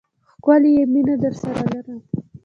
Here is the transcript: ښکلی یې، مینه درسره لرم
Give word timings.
ښکلی 0.31 0.71
یې، 0.77 0.83
مینه 0.93 1.15
درسره 1.23 1.61
لرم 1.71 1.99